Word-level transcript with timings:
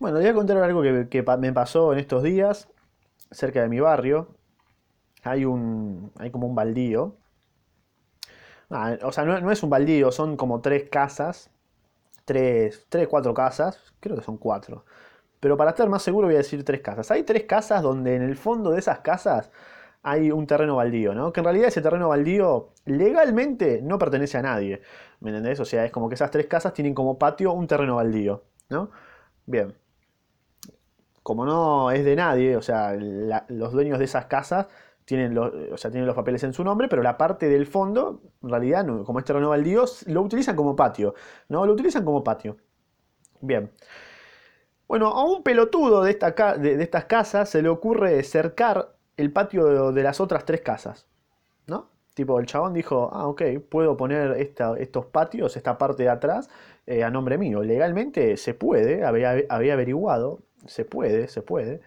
Bueno, 0.00 0.16
les 0.16 0.24
voy 0.24 0.30
a 0.30 0.34
contar 0.34 0.56
algo 0.58 0.82
que, 0.82 1.22
me 1.38 1.52
pasó 1.52 1.92
en 1.92 1.98
estos 1.98 2.22
días, 2.22 2.68
cerca 3.30 3.60
de 3.62 3.68
mi 3.68 3.80
barrio. 3.80 4.28
Hay 5.24 5.44
un, 5.44 6.12
hay 6.18 6.30
como 6.30 6.46
un 6.46 6.54
baldío. 6.54 7.16
Ah, 8.70 8.96
o 9.02 9.12
sea, 9.12 9.24
no, 9.24 9.38
no 9.40 9.52
es 9.52 9.62
un 9.62 9.70
baldío, 9.70 10.10
son 10.10 10.36
como 10.38 10.60
tres 10.62 10.88
casas. 10.90 11.50
Tres, 12.24 12.86
tres, 12.88 13.08
cuatro 13.08 13.34
casas. 13.34 13.94
Creo 14.00 14.16
que 14.16 14.22
son 14.22 14.38
cuatro. 14.38 14.84
Pero 15.40 15.56
para 15.56 15.70
estar 15.72 15.88
más 15.88 16.02
seguro 16.02 16.28
voy 16.28 16.36
a 16.36 16.38
decir 16.38 16.64
tres 16.64 16.80
casas. 16.82 17.10
Hay 17.10 17.24
tres 17.24 17.44
casas 17.44 17.82
donde 17.82 18.16
en 18.16 18.22
el 18.22 18.36
fondo 18.36 18.70
de 18.72 18.80
esas 18.80 19.00
casas 19.00 19.50
hay 20.02 20.30
un 20.32 20.46
terreno 20.46 20.76
baldío, 20.76 21.14
¿no? 21.14 21.32
Que 21.32 21.40
en 21.40 21.44
realidad 21.44 21.68
ese 21.68 21.82
terreno 21.82 22.08
baldío 22.08 22.72
legalmente 22.86 23.82
no 23.82 23.98
pertenece 23.98 24.38
a 24.38 24.42
nadie. 24.42 24.82
¿Me 25.20 25.30
entendés? 25.30 25.60
O 25.60 25.64
sea, 25.66 25.84
es 25.84 25.92
como 25.92 26.08
que 26.08 26.16
esas 26.16 26.30
tres 26.30 26.46
casas 26.46 26.74
tienen 26.74 26.94
como 26.94 27.18
patio 27.18 27.52
un 27.52 27.66
terreno 27.66 27.96
baldío, 27.96 28.44
¿no? 28.70 28.90
Bien. 29.46 29.74
Como 31.30 31.44
no 31.44 31.92
es 31.92 32.04
de 32.04 32.16
nadie, 32.16 32.56
o 32.56 32.60
sea, 32.60 32.92
los 32.96 33.70
dueños 33.70 34.00
de 34.00 34.04
esas 34.04 34.24
casas 34.24 34.66
tienen 35.04 35.32
los, 35.32 35.54
o 35.72 35.76
sea, 35.76 35.88
tienen 35.88 36.08
los 36.08 36.16
papeles 36.16 36.42
en 36.42 36.52
su 36.52 36.64
nombre, 36.64 36.88
pero 36.88 37.04
la 37.04 37.16
parte 37.16 37.48
del 37.48 37.66
fondo, 37.66 38.20
en 38.42 38.48
realidad, 38.48 38.84
como 39.04 39.20
es 39.20 39.24
terreno 39.24 39.50
baldío, 39.50 39.84
lo 40.06 40.22
utilizan 40.22 40.56
como 40.56 40.74
patio, 40.74 41.14
¿no? 41.48 41.64
Lo 41.66 41.72
utilizan 41.74 42.04
como 42.04 42.24
patio. 42.24 42.56
Bien. 43.40 43.70
Bueno, 44.88 45.06
a 45.06 45.22
un 45.22 45.44
pelotudo 45.44 46.02
de, 46.02 46.10
esta 46.10 46.34
estas 46.64 47.04
casas 47.04 47.48
se 47.48 47.62
le 47.62 47.68
ocurre 47.68 48.20
cercar 48.24 48.96
el 49.16 49.32
patio 49.32 49.92
de, 49.92 50.02
las 50.02 50.20
otras 50.20 50.44
tres 50.44 50.62
casas, 50.62 51.06
¿no? 51.68 51.90
Tipo, 52.14 52.40
el 52.40 52.46
chabón 52.46 52.74
dijo, 52.74 53.08
ah, 53.12 53.28
ok, 53.28 53.42
puedo 53.68 53.96
poner 53.96 54.32
estos 54.32 55.06
patios, 55.06 55.56
esta 55.56 55.78
parte 55.78 56.02
de 56.02 56.08
atrás, 56.08 56.50
eh, 56.88 57.04
a 57.04 57.10
nombre 57.10 57.38
mío. 57.38 57.62
Legalmente 57.62 58.36
se 58.36 58.52
puede, 58.52 59.04
había 59.04 59.44
averiguado, 59.48 60.40
se 60.66 60.84
puede, 60.84 61.28
se 61.28 61.42
puede. 61.42 61.80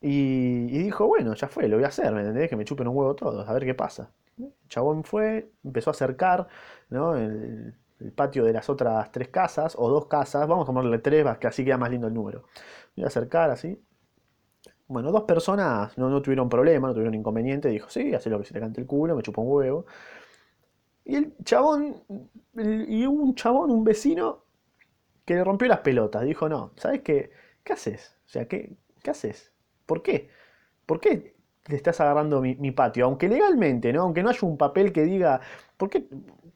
Y, 0.00 0.66
dijo, 0.78 1.06
bueno, 1.06 1.34
ya 1.34 1.48
fue, 1.48 1.68
lo 1.68 1.76
voy 1.76 1.84
a 1.84 1.88
hacer, 1.88 2.12
¿me 2.12 2.20
entendés? 2.20 2.48
Que 2.50 2.56
me 2.56 2.64
chupen 2.64 2.88
un 2.88 2.96
huevo 2.96 3.14
todos, 3.14 3.48
a 3.48 3.52
ver 3.52 3.64
qué 3.64 3.74
pasa. 3.74 4.10
El 4.38 4.52
chabón 4.68 5.04
fue, 5.04 5.50
empezó 5.64 5.90
a 5.90 5.92
acercar, 5.92 6.48
¿no? 6.90 7.16
El, 7.16 7.74
patio 8.14 8.44
de 8.44 8.52
las 8.52 8.68
otras 8.68 9.10
tres 9.10 9.28
casas, 9.28 9.74
o 9.78 9.88
dos 9.88 10.06
casas, 10.06 10.46
vamos 10.46 10.68
a 10.68 10.72
ponerle 10.72 10.98
tres, 10.98 11.24
que 11.38 11.46
así 11.46 11.64
queda 11.64 11.78
más 11.78 11.90
lindo 11.90 12.06
el 12.06 12.14
número. 12.14 12.44
Voy 12.94 13.04
a 13.04 13.08
acercar 13.08 13.50
así. 13.50 13.80
Bueno, 14.88 15.10
dos 15.10 15.24
personas 15.24 15.96
no, 15.98 16.10
no 16.10 16.20
tuvieron 16.22 16.48
problema, 16.48 16.88
no 16.88 16.94
tuvieron 16.94 17.14
inconveniente, 17.14 17.68
dijo, 17.68 17.88
sí, 17.88 18.14
hace 18.14 18.30
lo 18.30 18.38
que 18.38 18.44
se 18.44 18.54
le 18.54 18.60
cante 18.60 18.80
el 18.82 18.86
culo, 18.86 19.16
me 19.16 19.22
chupa 19.22 19.40
un 19.40 19.50
huevo. 19.50 19.86
Y 21.04 21.16
el 21.16 21.34
chabón, 21.44 22.02
y 22.54 23.06
un 23.06 23.34
chabón, 23.34 23.70
un 23.70 23.84
vecino, 23.84 24.44
que 25.26 25.34
le 25.34 25.44
rompió 25.44 25.68
las 25.68 25.80
pelotas. 25.80 26.24
Dijo, 26.24 26.48
no, 26.48 26.72
¿sabes 26.76 27.02
qué? 27.02 27.30
¿Qué 27.66 27.72
haces? 27.72 28.16
O 28.26 28.28
sea, 28.28 28.46
¿qué, 28.46 28.76
haces? 29.10 29.52
¿Por 29.86 30.00
qué? 30.02 30.30
¿Por 30.86 31.00
qué 31.00 31.36
te 31.64 31.76
estás 31.76 32.00
agarrando 32.00 32.40
mi, 32.40 32.70
patio? 32.70 33.06
Aunque 33.06 33.28
legalmente, 33.28 33.92
¿no? 33.92 34.02
Aunque 34.02 34.22
no 34.22 34.30
haya 34.30 34.38
un 34.42 34.56
papel 34.56 34.92
que 34.92 35.02
diga, 35.02 35.40
¿por 35.76 35.90
qué 35.90 36.06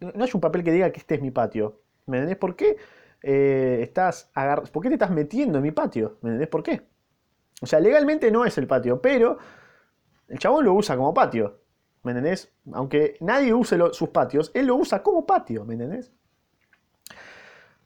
no 0.00 0.24
hay 0.24 0.30
un 0.34 0.40
papel 0.40 0.64
que 0.64 0.72
diga 0.72 0.90
que 0.92 1.00
este 1.00 1.16
es 1.16 1.22
mi 1.22 1.30
patio? 1.30 1.82
¿Me 2.06 2.18
entendés? 2.18 2.38
¿Por 2.38 2.56
qué 2.56 2.78
eh, 3.22 3.80
estás 3.82 4.30
agar- 4.34 4.70
¿Por 4.72 4.82
qué 4.82 4.88
te 4.88 4.94
estás 4.94 5.10
metiendo 5.10 5.58
en 5.58 5.64
mi 5.64 5.72
patio? 5.72 6.18
¿Me 6.22 6.30
entendés 6.30 6.48
por 6.48 6.62
qué? 6.62 6.82
O 7.62 7.66
sea, 7.66 7.80
legalmente 7.80 8.30
no 8.30 8.44
es 8.46 8.58
el 8.58 8.66
patio, 8.66 9.00
pero 9.02 9.38
el 10.28 10.38
chabón 10.38 10.64
lo 10.64 10.74
usa 10.74 10.96
como 10.96 11.14
patio. 11.14 11.60
¿Me 12.04 12.12
entendés? 12.12 12.52
Aunque 12.72 13.16
nadie 13.20 13.54
use 13.54 13.78
sus 13.92 14.10
patios, 14.10 14.50
él 14.54 14.66
lo 14.66 14.76
usa 14.76 15.02
como 15.02 15.26
patio, 15.26 15.64
¿me 15.66 15.74
entendés? 15.74 16.12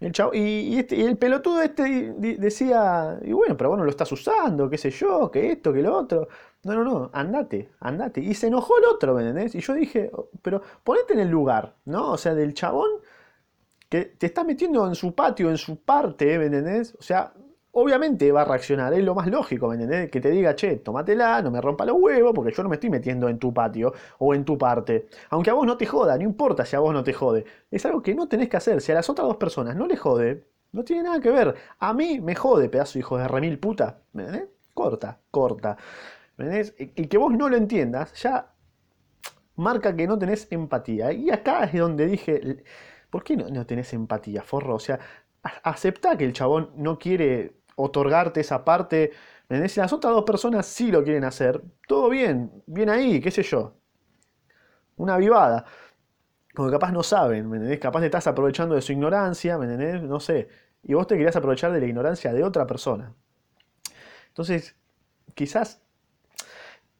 El 0.00 0.12
chavo- 0.12 0.32
y, 0.34 0.78
este- 0.78 1.00
el 1.00 1.16
pelotudo 1.16 1.62
este 1.62 2.12
decía, 2.38 3.18
y 3.24 3.32
bueno, 3.32 3.56
pero 3.56 3.70
vos 3.70 3.78
no 3.78 3.84
lo 3.84 3.90
estás 3.90 4.12
usando, 4.12 4.68
qué 4.68 4.76
sé 4.78 4.90
yo, 4.90 5.30
que 5.30 5.52
esto, 5.52 5.72
que 5.72 5.82
lo 5.82 5.96
otro. 5.96 6.28
No, 6.64 6.74
no, 6.74 6.84
no, 6.84 7.10
andate, 7.14 7.70
andate. 7.80 8.20
Y 8.20 8.34
se 8.34 8.48
enojó 8.48 8.76
el 8.78 8.84
otro, 8.86 9.14
¿me? 9.14 9.46
Y 9.54 9.60
yo 9.60 9.72
dije, 9.74 10.10
"Oh, 10.12 10.28
pero 10.42 10.60
ponete 10.84 11.14
en 11.14 11.20
el 11.20 11.28
lugar, 11.30 11.74
¿no? 11.86 12.12
O 12.12 12.18
sea, 12.18 12.34
del 12.34 12.52
chabón 12.54 12.90
que 13.88 14.04
te 14.06 14.26
está 14.26 14.44
metiendo 14.44 14.86
en 14.86 14.94
su 14.94 15.14
patio, 15.14 15.50
en 15.50 15.58
su 15.58 15.76
parte, 15.80 16.38
¿me? 16.38 16.94
O 16.98 17.02
sea, 17.02 17.32
obviamente 17.78 18.32
va 18.32 18.40
a 18.40 18.44
reaccionar, 18.46 18.94
es 18.94 19.04
lo 19.04 19.14
más 19.14 19.26
lógico, 19.26 19.68
¿me 19.68 19.74
entendés? 19.74 20.10
Que 20.10 20.18
te 20.18 20.30
diga, 20.30 20.54
che, 20.54 20.76
tómatela, 20.76 21.42
no 21.42 21.50
me 21.50 21.60
rompa 21.60 21.84
los 21.84 21.96
huevos, 21.98 22.32
porque 22.34 22.50
yo 22.50 22.62
no 22.62 22.70
me 22.70 22.76
estoy 22.76 22.88
metiendo 22.88 23.28
en 23.28 23.38
tu 23.38 23.52
patio 23.52 23.92
o 24.18 24.34
en 24.34 24.46
tu 24.46 24.56
parte. 24.56 25.08
Aunque 25.28 25.50
a 25.50 25.52
vos 25.52 25.66
no 25.66 25.76
te 25.76 25.84
joda, 25.84 26.16
no 26.16 26.24
importa 26.24 26.64
si 26.64 26.74
a 26.74 26.78
vos 26.78 26.94
no 26.94 27.04
te 27.04 27.12
jode. 27.12 27.44
Es 27.70 27.84
algo 27.84 28.02
que 28.02 28.14
no 28.14 28.28
tenés 28.28 28.48
que 28.48 28.56
hacer. 28.56 28.80
Si 28.80 28.92
a 28.92 28.94
las 28.94 29.10
otras 29.10 29.28
dos 29.28 29.36
personas 29.36 29.76
no 29.76 29.86
les 29.86 30.00
jode, 30.00 30.46
no 30.72 30.84
tiene 30.84 31.02
nada 31.02 31.20
que 31.20 31.30
ver. 31.30 31.54
A 31.78 31.92
mí 31.92 32.18
me 32.18 32.34
jode, 32.34 32.70
pedazo 32.70 32.98
hijo 32.98 33.18
de 33.18 33.28
remil 33.28 33.58
puta. 33.58 34.00
¿Me? 34.14 34.46
Corta, 34.72 35.20
corta. 35.30 35.76
¿Me 36.38 36.46
entendés? 36.46 36.74
Y 36.78 37.06
que 37.08 37.18
vos 37.18 37.34
no 37.34 37.50
lo 37.50 37.56
entiendas, 37.56 38.14
ya 38.14 38.54
marca 39.56 39.94
que 39.94 40.06
no 40.06 40.18
tenés 40.18 40.50
empatía. 40.50 41.12
Y 41.12 41.30
acá 41.30 41.64
es 41.64 41.78
donde 41.78 42.06
dije, 42.06 42.64
¿por 43.10 43.22
qué 43.22 43.36
no, 43.36 43.50
no 43.50 43.66
tenés 43.66 43.92
empatía, 43.92 44.40
forro? 44.40 44.76
O 44.76 44.80
sea, 44.80 44.98
aceptá 45.62 46.16
que 46.16 46.24
el 46.24 46.32
chabón 46.32 46.70
no 46.76 46.98
quiere 46.98 47.65
otorgarte 47.76 48.40
esa 48.40 48.64
parte. 48.64 49.12
¿me 49.48 49.56
entendés? 49.56 49.72
Si 49.72 49.80
las 49.80 49.92
otras 49.92 50.12
dos 50.12 50.24
personas 50.24 50.66
sí 50.66 50.90
lo 50.90 51.04
quieren 51.04 51.24
hacer, 51.24 51.62
todo 51.86 52.08
bien, 52.08 52.50
bien 52.66 52.90
ahí, 52.90 53.20
qué 53.20 53.30
sé 53.30 53.42
yo. 53.42 53.74
Una 54.96 55.14
avivada. 55.14 55.64
Como 56.54 56.68
que 56.68 56.72
capaz 56.72 56.90
no 56.90 57.02
saben, 57.02 57.48
¿me 57.48 57.56
entendés? 57.56 57.78
Capaz 57.78 58.00
te 58.00 58.06
estás 58.06 58.26
aprovechando 58.26 58.74
de 58.74 58.82
su 58.82 58.92
ignorancia, 58.92 59.58
¿me 59.58 59.66
entendés? 59.66 60.02
No 60.02 60.20
sé. 60.20 60.48
Y 60.82 60.94
vos 60.94 61.06
te 61.06 61.14
querías 61.16 61.36
aprovechar 61.36 61.72
de 61.72 61.80
la 61.80 61.86
ignorancia 61.86 62.32
de 62.32 62.42
otra 62.42 62.66
persona. 62.66 63.14
Entonces, 64.28 64.76
quizás 65.34 65.82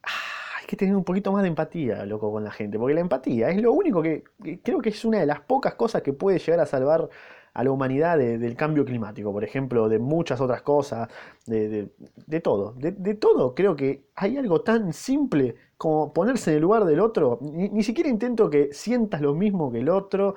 hay 0.02 0.66
que 0.66 0.76
tener 0.76 0.94
un 0.96 1.04
poquito 1.04 1.32
más 1.32 1.42
de 1.42 1.48
empatía, 1.48 2.04
loco, 2.04 2.30
con 2.30 2.44
la 2.44 2.50
gente, 2.50 2.78
porque 2.78 2.94
la 2.94 3.00
empatía 3.00 3.50
es 3.50 3.60
lo 3.62 3.72
único 3.72 4.02
que 4.02 4.24
creo 4.62 4.80
que 4.80 4.90
es 4.90 5.04
una 5.04 5.20
de 5.20 5.26
las 5.26 5.40
pocas 5.40 5.74
cosas 5.74 6.02
que 6.02 6.12
puede 6.12 6.38
llegar 6.38 6.60
a 6.60 6.66
salvar 6.66 7.08
a 7.56 7.64
la 7.64 7.70
humanidad 7.70 8.18
de- 8.18 8.38
del 8.38 8.54
cambio 8.56 8.84
climático, 8.84 9.32
por 9.32 9.42
ejemplo, 9.44 9.88
de 9.88 9.98
muchas 9.98 10.40
otras 10.40 10.62
cosas, 10.62 11.08
de, 11.46 11.88
de- 12.26 12.40
todo, 12.40 12.72
de, 12.76 13.14
todo. 13.14 13.54
Creo 13.54 13.74
que 13.76 14.04
hay 14.14 14.36
algo 14.36 14.60
tan 14.62 14.92
simple 14.92 15.54
como 15.78 16.12
ponerse 16.12 16.50
en 16.50 16.56
el 16.56 16.62
lugar 16.62 16.84
del 16.84 17.00
otro. 17.00 17.38
Ni, 17.42 17.68
ni 17.70 17.82
siquiera 17.82 18.10
intento 18.10 18.50
que 18.50 18.72
sientas 18.72 19.20
lo 19.22 19.34
mismo 19.34 19.70
que 19.72 19.80
el 19.80 19.88
otro, 19.88 20.34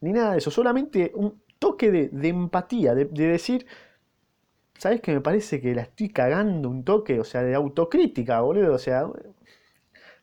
ni 0.00 0.12
nada 0.12 0.32
de 0.32 0.38
eso, 0.38 0.50
solamente 0.50 1.12
un 1.14 1.40
toque 1.58 1.90
de, 1.90 2.28
empatía, 2.28 2.94
de, 2.94 3.06
de 3.06 3.28
decir, 3.28 3.66
¿sabes 4.78 5.00
que 5.00 5.12
me 5.12 5.20
parece 5.20 5.60
que 5.60 5.74
la 5.74 5.82
estoy 5.82 6.10
cagando 6.10 6.68
un 6.68 6.84
toque? 6.84 7.18
O 7.20 7.24
sea, 7.24 7.42
de 7.42 7.54
autocrítica, 7.54 8.40
boludo, 8.40 8.74
o 8.74 8.78
sea... 8.78 9.08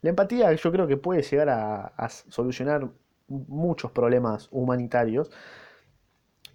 La 0.01 0.09
empatía 0.09 0.51
yo 0.53 0.71
creo 0.71 0.87
que 0.87 0.97
puede 0.97 1.21
llegar 1.23 1.49
a, 1.49 1.87
a 1.87 2.09
solucionar 2.09 2.89
muchos 3.27 3.91
problemas 3.91 4.47
humanitarios 4.51 5.31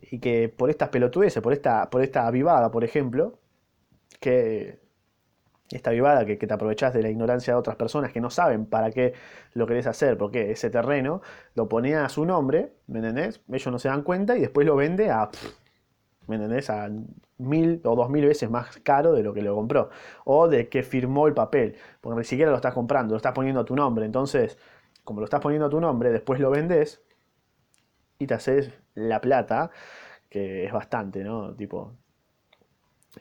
y 0.01 0.19
que 0.21 0.49
por 0.49 0.71
estas 0.71 0.89
pelotudeces, 0.91 1.43
por 1.43 1.53
esta, 1.53 1.91
por 1.91 2.03
esta 2.03 2.27
avivada, 2.27 2.71
por 2.71 2.85
ejemplo, 2.85 3.39
que 4.21 4.81
esta 5.71 5.91
avivada 5.91 6.25
que, 6.25 6.39
que 6.39 6.47
te 6.47 6.55
aprovechás 6.55 6.95
de 6.95 7.03
la 7.03 7.09
ignorancia 7.09 7.55
de 7.55 7.59
otras 7.59 7.77
personas 7.77 8.13
que 8.13 8.21
no 8.21 8.31
saben 8.31 8.67
para 8.67 8.91
qué 8.91 9.15
lo 9.55 9.67
querés 9.67 9.87
hacer, 9.87 10.17
porque 10.17 10.53
ese 10.53 10.71
terreno 10.71 11.23
lo 11.55 11.69
pone 11.69 11.97
a 11.97 12.09
su 12.09 12.25
nombre, 12.25 12.73
¿me 12.87 13.01
entendés? 13.01 13.41
Ellos 13.51 13.73
no 13.73 13.79
se 13.79 13.89
dan 13.89 14.03
cuenta 14.03 14.37
y 14.37 14.41
después 14.41 14.67
lo 14.67 14.77
vende 14.77 15.11
a, 15.11 15.29
¿me 16.27 16.37
entendés? 16.37 16.71
A 16.71 16.89
mil 17.39 17.81
o 17.85 17.95
dos 17.97 18.11
mil 18.11 18.25
veces 18.25 18.51
más 18.51 18.79
caro 18.79 19.13
de 19.13 19.23
lo 19.23 19.35
que 19.35 19.43
lo 19.43 19.55
compró. 19.55 19.91
O 20.25 20.49
de 20.49 20.69
que 20.69 20.83
firmó 20.83 21.27
el 21.27 21.35
papel. 21.35 21.77
Porque 22.01 22.19
ni 22.19 22.25
siquiera 22.25 22.51
lo 22.51 22.57
estás 22.57 22.75
comprando, 22.75 23.13
lo 23.13 23.17
estás 23.19 23.33
poniendo 23.33 23.61
a 23.61 23.65
tu 23.65 23.77
nombre. 23.77 24.07
Entonces, 24.07 24.59
como 25.05 25.21
lo 25.21 25.25
estás 25.25 25.41
poniendo 25.41 25.67
a 25.67 25.71
tu 25.71 25.81
nombre, 25.81 26.11
después 26.11 26.41
lo 26.41 26.51
vendes 26.51 27.03
y 28.19 28.27
te 28.27 28.35
haces 28.35 28.73
la 28.95 29.21
plata, 29.21 29.71
que 30.29 30.65
es 30.65 30.73
bastante, 30.73 31.25
¿no? 31.25 31.55
Tipo, 31.55 31.93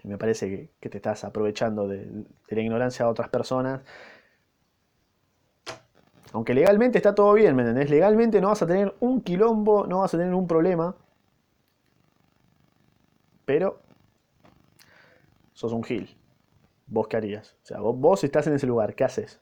me 0.04 0.18
parece 0.18 0.72
que, 0.80 0.90
te 0.90 0.98
estás 0.98 1.24
aprovechando 1.24 1.88
de, 1.88 2.06
de 2.06 2.56
la 2.56 2.62
ignorancia 2.62 3.06
de 3.06 3.12
otras 3.12 3.30
personas. 3.30 3.82
Aunque 6.34 6.54
legalmente 6.54 6.98
está 6.98 7.16
todo 7.16 7.34
bien, 7.34 7.56
¿me 7.56 7.62
entendés? 7.62 7.90
Legalmente 7.90 8.42
no 8.42 8.50
vas 8.50 8.62
a 8.62 8.68
tener 8.68 8.94
un 9.00 9.22
quilombo, 9.22 9.88
no 9.88 10.00
vas 10.00 10.14
a 10.14 10.18
tener 10.18 10.34
un 10.34 10.48
problema. 10.48 10.96
Pero 13.46 13.80
sos 15.54 15.72
un 15.72 15.84
gil. 15.84 16.18
¿Vos 16.88 17.08
qué 17.08 17.18
harías? 17.18 17.56
O 17.64 17.66
sea, 17.66 17.80
vos, 17.80 17.98
vos 17.98 18.24
estás 18.24 18.48
en 18.48 18.54
ese 18.54 18.68
lugar, 18.68 18.96
¿qué 18.96 19.06
haces? 19.06 19.42